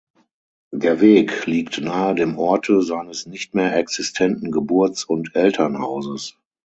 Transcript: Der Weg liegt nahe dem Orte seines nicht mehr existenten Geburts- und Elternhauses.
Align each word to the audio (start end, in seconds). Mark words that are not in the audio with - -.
Der 0.73 0.99
Weg 0.99 1.45
liegt 1.45 1.79
nahe 1.79 2.15
dem 2.15 2.39
Orte 2.39 2.81
seines 2.81 3.27
nicht 3.27 3.53
mehr 3.53 3.77
existenten 3.77 4.49
Geburts- 4.49 5.03
und 5.03 5.35
Elternhauses. 5.35 6.39